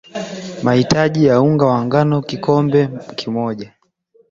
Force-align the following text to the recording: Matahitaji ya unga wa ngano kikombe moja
Matahitaji 0.63 1.25
ya 1.25 1.41
unga 1.41 1.65
wa 1.65 1.85
ngano 1.85 2.21
kikombe 2.21 2.89
moja 3.27 3.71